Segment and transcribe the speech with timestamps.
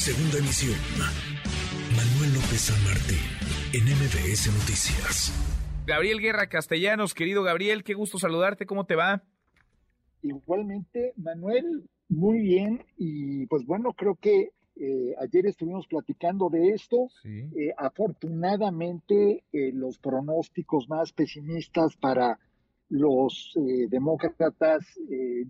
[0.00, 0.78] Segunda emisión.
[1.94, 3.20] Manuel López San Martín,
[3.74, 5.30] en MBS Noticias.
[5.86, 9.22] Gabriel Guerra Castellanos, querido Gabriel, qué gusto saludarte, ¿cómo te va?
[10.22, 12.82] Igualmente, Manuel, muy bien.
[12.96, 17.10] Y pues bueno, creo que eh, ayer estuvimos platicando de esto.
[17.26, 22.38] Eh, afortunadamente, eh, los pronósticos más pesimistas para
[22.88, 23.52] los
[23.90, 24.82] demócratas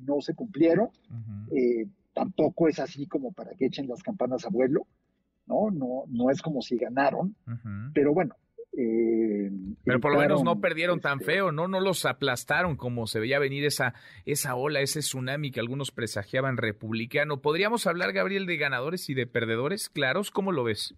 [0.05, 0.91] no se cumplieron.
[2.21, 4.87] Tampoco es así como para que echen las campanas a vuelo.
[5.47, 7.35] No, no, no es como si ganaron.
[7.95, 8.37] Pero bueno,
[8.77, 9.51] eh,
[9.85, 11.67] Pero por lo menos no perdieron tan este, feo, ¿no?
[11.67, 13.95] No los aplastaron como se veía venir esa,
[14.27, 17.41] esa ola, ese tsunami que algunos presagiaban republicano.
[17.41, 20.31] ¿Podríamos hablar, Gabriel, de ganadores y de perdedores claros?
[20.31, 20.95] ¿Cómo lo ves?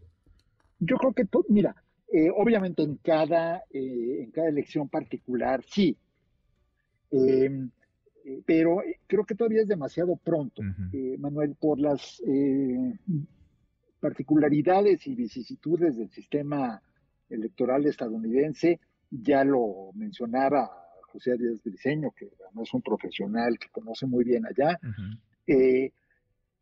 [0.81, 1.77] Yo creo que, mira,
[2.13, 5.97] eh, obviamente en cada, eh, en cada elección particular, sí.
[8.25, 10.63] Em, pero creo que todavía es demasiado pronto,
[11.19, 12.23] Manuel, por las
[14.01, 16.83] particularidades y vicisitudes del sistema
[17.29, 20.71] electoral estadounidense, ya lo mencionaba
[21.13, 24.81] José Díaz Briceño, que es un profesional que conoce muy bien allá,
[25.47, 25.93] eh,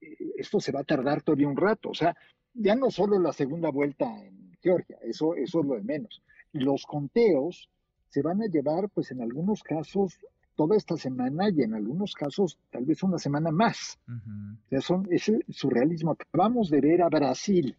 [0.00, 2.16] eh, esto se va a tardar todavía un rato, o sea,
[2.52, 6.22] ya no solo la segunda vuelta en Georgia, eso, eso es lo de menos.
[6.52, 7.70] Los conteos
[8.08, 10.18] se van a llevar, pues en algunos casos,
[10.60, 13.98] toda esta semana y en algunos casos tal vez una semana más.
[14.06, 16.10] O sea, son, es surrealismo.
[16.10, 17.74] Acabamos de ver a Brasil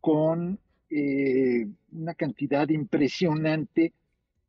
[0.00, 0.58] con
[0.90, 3.92] eh, una cantidad impresionante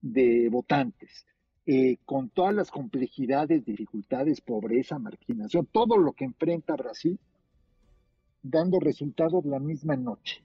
[0.02, 1.28] de votantes,
[1.68, 7.20] eh, con todas las complejidades, dificultades, pobreza, marginación, todo lo que enfrenta Brasil,
[8.42, 10.44] dando resultados la misma noche.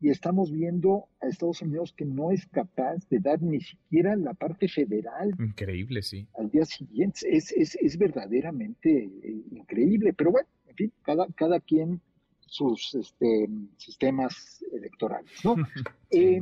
[0.00, 4.34] Y estamos viendo a Estados Unidos que no es capaz de dar ni siquiera la
[4.34, 5.34] parte federal.
[5.38, 6.26] Increíble, sí.
[6.36, 7.20] Al día siguiente.
[7.34, 10.12] Es, es, es verdaderamente eh, increíble.
[10.12, 12.00] Pero bueno, en fin, cada, cada quien
[12.46, 15.56] sus este, sistemas electorales, ¿no?
[16.10, 16.38] Eh,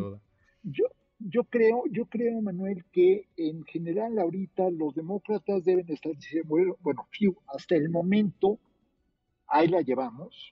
[0.62, 0.84] yo,
[1.18, 6.48] yo creo, yo creo, Manuel, que en general ahorita los demócratas deben estar diciendo,
[6.80, 7.08] bueno,
[7.46, 8.58] hasta el momento
[9.52, 10.50] ahí la llevamos,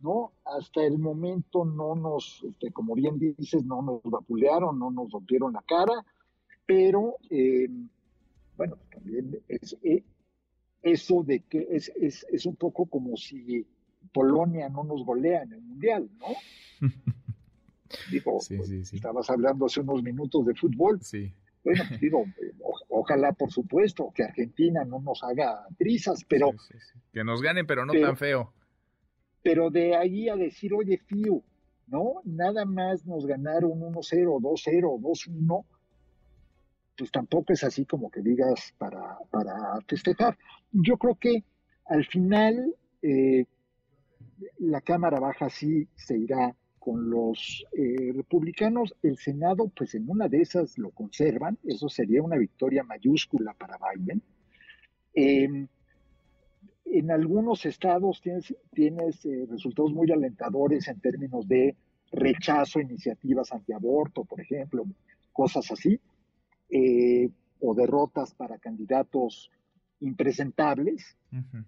[0.00, 0.32] ¿no?
[0.44, 5.52] Hasta el momento no nos, este, como bien dices, no nos vapulearon, no nos rompieron
[5.52, 6.04] la cara,
[6.66, 7.68] pero eh,
[8.56, 10.02] bueno, también es, eh,
[10.82, 13.64] eso de que es, es, es un poco como si
[14.12, 16.26] Polonia no nos golea en el Mundial, ¿no?
[18.10, 21.00] digo, estabas hablando hace unos minutos de fútbol.
[21.00, 21.32] Sí.
[21.64, 22.24] Bueno, digo,
[22.88, 26.50] ojalá, por supuesto, que Argentina no nos haga trizas, pero...
[27.12, 28.52] que nos ganen, pero no tan feo.
[29.42, 31.42] Pero de ahí a decir, oye, Fío,
[31.88, 32.20] ¿no?
[32.24, 35.64] Nada más nos ganaron 1-0, 2-0, 2-1,
[36.96, 40.38] pues tampoco es así como que digas para, para festejar.
[40.70, 41.44] Yo creo que
[41.86, 43.46] al final eh,
[44.58, 50.26] la Cámara Baja sí se irá con los eh, republicanos, el Senado, pues en una
[50.26, 54.20] de esas lo conservan, eso sería una victoria mayúscula para Biden.
[55.14, 55.68] Em,
[56.86, 61.76] en algunos estados tienes, tienes eh, resultados muy alentadores en términos de
[62.10, 64.84] rechazo a iniciativas antiaborto, por ejemplo,
[65.32, 66.00] cosas así,
[66.68, 69.52] eh, o derrotas para candidatos
[70.00, 71.16] impresentables,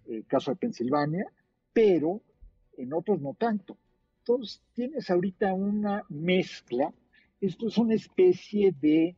[0.09, 1.31] el caso de Pensilvania,
[1.73, 2.21] pero
[2.77, 3.79] en otros no tanto.
[4.27, 6.91] Entonces, tienes ahorita una mezcla.
[7.43, 9.15] Esto es una especie de,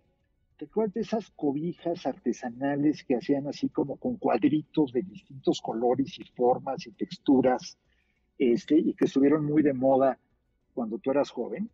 [0.57, 6.19] ¿te acuerdas de esas cobijas artesanales que hacían así como con cuadritos de distintos colores
[6.19, 7.79] y formas y texturas,
[8.37, 10.19] este, y que estuvieron muy de moda
[10.75, 11.71] cuando tú eras joven?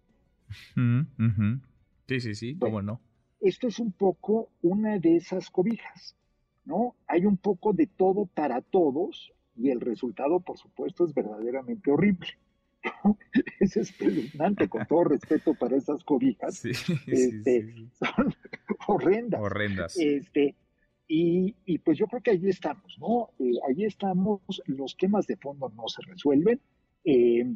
[2.08, 3.00] Sí, sí, sí, cómo no.
[3.40, 6.18] Esto es un poco una de esas cobijas,
[6.66, 6.96] ¿no?
[7.06, 12.28] Hay un poco de todo para todos, y el resultado, por supuesto, es verdaderamente horrible.
[13.60, 16.64] es espeluznante, con todo respeto para esas cobijas.
[16.64, 18.34] Este, son
[18.86, 19.40] horrendas.
[19.40, 19.96] Horrendas.
[19.98, 20.56] Este,
[21.08, 23.30] y, y, pues yo creo que ahí estamos, ¿no?
[23.38, 26.60] Eh, ahí estamos, los temas de fondo no se resuelven.
[27.04, 27.54] Eh,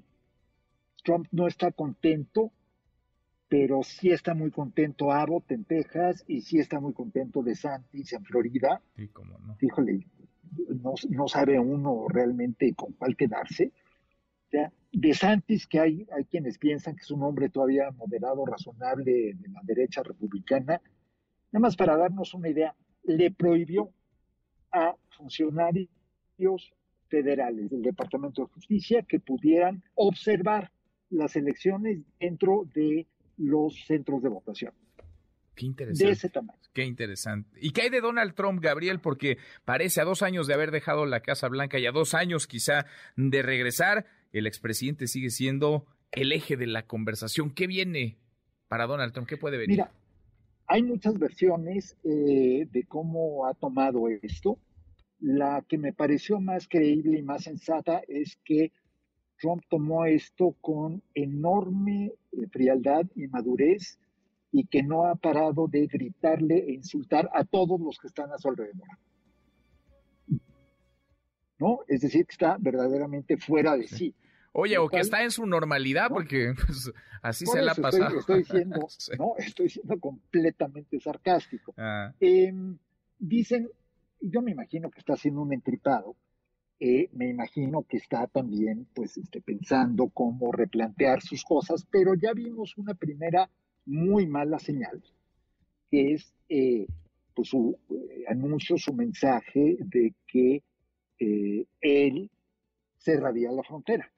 [1.04, 2.52] Trump no está contento,
[3.48, 8.12] pero sí está muy contento Abbott en Texas y sí está muy contento de Santis
[8.12, 8.82] en Florida.
[8.96, 9.56] Sí, cómo no.
[9.60, 10.04] Híjole,
[11.08, 13.72] no, sabe uno realmente con cuál quedarse.
[14.92, 19.48] De Santis, que hay, hay quienes piensan que es un hombre todavía moderado, razonable de
[19.48, 20.80] la derecha republicana,
[21.52, 22.74] nada más para darnos una idea,
[23.04, 23.90] le prohibió
[24.72, 26.72] a funcionarios
[27.08, 30.72] federales del Departamento de Justicia que pudieran observar
[31.10, 33.06] las elecciones dentro de
[33.36, 34.72] los centros de votación.
[35.54, 36.58] Qué interesante.
[36.74, 37.58] Qué interesante.
[37.62, 39.00] ¿Y qué hay de Donald Trump, Gabriel?
[39.00, 42.46] Porque parece a dos años de haber dejado la Casa Blanca y a dos años
[42.46, 42.84] quizá
[43.16, 47.50] de regresar, el expresidente sigue siendo el eje de la conversación.
[47.50, 48.16] ¿Qué viene
[48.68, 49.28] para Donald Trump?
[49.28, 49.78] ¿Qué puede venir?
[49.78, 49.90] Mira,
[50.66, 54.58] hay muchas versiones eh, de cómo ha tomado esto.
[55.20, 58.72] La que me pareció más creíble y más sensata es que
[59.38, 63.98] Trump tomó esto con enorme eh, frialdad y madurez
[64.52, 68.38] y que no ha parado de gritarle e insultar a todos los que están a
[68.38, 68.88] su alrededor.
[71.58, 71.80] ¿No?
[71.88, 74.14] Es decir, que está verdaderamente fuera de sí.
[74.52, 76.90] Oye, o que está en su normalidad, porque pues,
[77.22, 78.18] así se la ha pasado.
[78.18, 78.86] Estoy, siendo,
[79.18, 81.74] no, estoy siendo completamente sarcástico.
[81.76, 82.12] Ah.
[82.20, 82.78] Em,
[83.18, 83.68] dicen,
[84.20, 86.16] yo me imagino que está haciendo un entripado,
[86.78, 92.32] eh, me imagino que está también pues este, pensando cómo replantear sus cosas, pero ya
[92.34, 93.48] vimos una primera
[93.86, 95.02] muy mala señal,
[95.90, 96.86] que es eh,
[97.34, 100.62] pues su eh, anuncio, su mensaje de que
[101.18, 102.30] él
[102.96, 104.10] cerraría la frontera.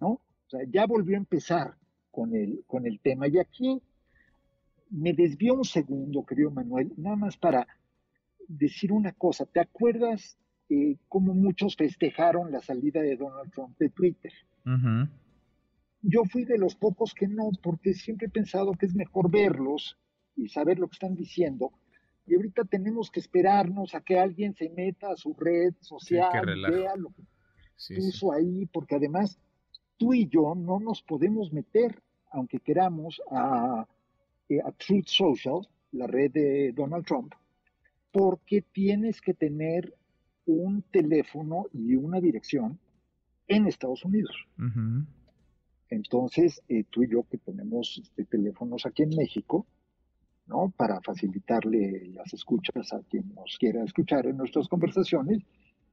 [0.00, 0.08] ¿No?
[0.08, 1.76] O sea, ya volvió a empezar
[2.10, 3.28] con el, con el tema.
[3.28, 3.80] Y aquí
[4.90, 7.66] me desvió un segundo, querido Manuel, nada más para
[8.48, 9.44] decir una cosa.
[9.46, 10.38] ¿Te acuerdas
[10.68, 14.32] eh, como muchos festejaron la salida de Donald Trump de Twitter.
[16.02, 19.96] Yo fui de los pocos que no, porque siempre he pensado que es mejor verlos
[20.34, 21.72] y saber lo que están diciendo.
[22.26, 26.30] Y ahorita tenemos que esperarnos a que alguien se meta a su red social,
[26.68, 27.22] vea lo que
[27.94, 29.38] puso ahí, porque además
[29.96, 33.86] tú y yo no nos podemos meter, aunque queramos, a,
[34.48, 37.32] eh, a Truth Social, la red de Donald Trump,
[38.12, 39.94] porque tienes que tener
[40.46, 42.78] un teléfono y una dirección
[43.48, 44.34] en Estados Unidos.
[45.88, 49.66] Entonces, eh, tú y yo que tenemos este, teléfonos aquí en México,
[50.46, 50.72] ¿no?
[50.76, 55.42] Para facilitarle las escuchas a quien nos quiera escuchar en nuestras conversaciones,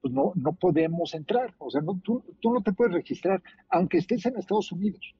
[0.01, 1.53] pues no, no podemos entrar.
[1.57, 5.15] O sea, no, tú, tú no te puedes registrar, aunque estés en Estados Unidos.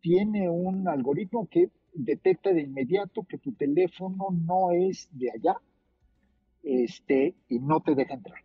[0.00, 5.56] Tiene un algoritmo que detecta de inmediato que tu teléfono no es de allá,
[6.62, 8.40] este, y no te deja entrar.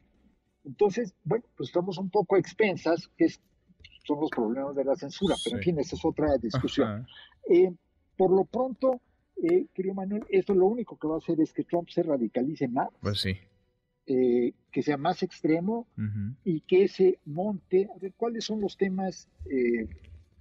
[0.63, 5.57] Entonces, bueno, pues estamos un poco expensas, que son los problemas de la censura, pero
[5.57, 7.07] en fin, esa es otra discusión.
[7.49, 7.73] Eh,
[8.15, 9.01] por lo pronto,
[9.41, 12.67] eh, querido Manuel, esto lo único que va a hacer es que Trump se radicalice
[12.67, 12.89] más.
[13.01, 13.37] Pues sí.
[14.05, 15.87] Eh, que sea más extremo
[16.43, 19.87] y que se monte, a ver, ¿cuáles son los temas eh,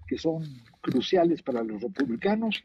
[0.06, 0.44] que son
[0.80, 2.64] cruciales para los republicanos?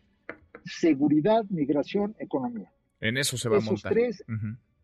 [0.63, 2.71] Seguridad, migración, economía.
[3.01, 3.93] En eso se va a montar.
[3.93, 4.23] Tres,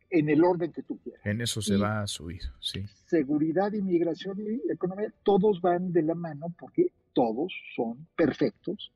[0.09, 1.25] en el orden que tú quieras.
[1.25, 2.85] En eso se va a subir, sí.
[3.05, 8.91] Seguridad, inmigración y economía, todos van de la mano porque todos son perfectos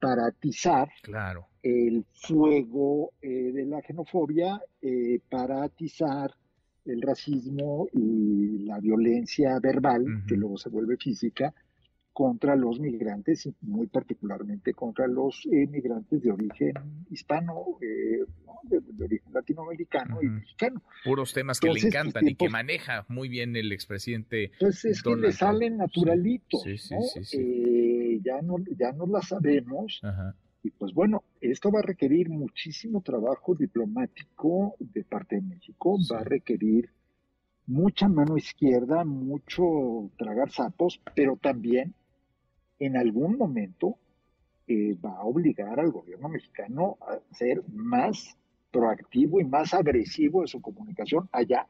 [0.00, 1.46] para atizar claro.
[1.62, 6.34] el fuego eh, de la xenofobia, eh, para atizar
[6.84, 11.54] el racismo y la violencia verbal, que luego se vuelve física,
[12.12, 16.74] contra los migrantes y muy particularmente contra los migrantes de origen
[17.10, 18.24] hispano, eh,
[18.64, 20.82] de, origen latinoamericano y mexicano.
[21.04, 24.52] Puros temas que le encantan y que maneja muy bien el expresidente.
[24.58, 26.78] Pues es que le salen naturalitos, eh,
[28.18, 30.00] ya, no, ya no la sabemos.
[30.62, 36.20] Y pues bueno, esto va a requerir muchísimo trabajo diplomático de parte de México, va
[36.20, 36.90] a requerir
[37.66, 41.94] mucha mano izquierda, mucho tragar sapos, pero también
[42.78, 43.96] en algún momento
[44.66, 48.36] eh, va a obligar al gobierno mexicano a ser más
[48.70, 51.66] proactivo y más agresivo en su comunicación allá,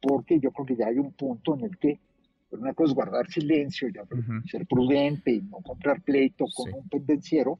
[0.00, 2.00] porque yo creo que ya hay un punto en el que
[2.60, 4.02] una cosa es guardar silencio, ya
[4.50, 7.58] ser prudente y no comprar pleito con un pendenciero,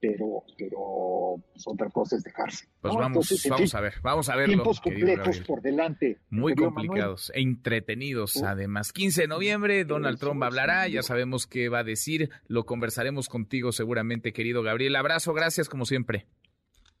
[0.00, 2.66] pero, pero pues, otra cosa es dejarse.
[2.80, 4.46] Pues vamos, vamos a ver, vamos a ver.
[4.46, 6.18] Tiempos complejos por delante.
[6.30, 8.92] Muy complicados e entretenidos, además.
[8.92, 13.72] 15 de noviembre, Donald Trump hablará, ya sabemos qué va a decir, lo conversaremos contigo
[13.72, 14.96] seguramente, querido Gabriel.
[14.96, 16.26] Abrazo, gracias como siempre.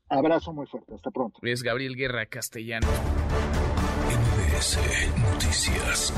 [0.08, 1.38] Abrazo muy fuerte, hasta pronto.
[1.42, 2.88] Es Gabriel Guerra Castellano.
[4.08, 4.78] NBS
[5.20, 6.14] Noticias.